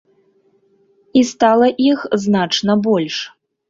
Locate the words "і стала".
1.21-1.71